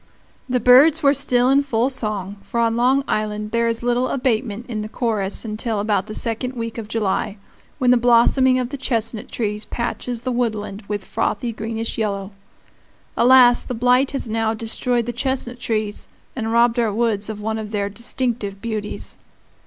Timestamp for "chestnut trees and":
15.13-16.51